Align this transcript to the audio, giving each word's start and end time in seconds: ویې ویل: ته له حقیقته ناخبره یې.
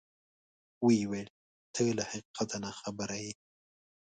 ویې 0.85 1.03
ویل: 1.09 1.29
ته 1.73 1.81
له 1.97 2.03
حقیقته 2.11 2.57
ناخبره 2.63 3.17
یې. 3.23 3.31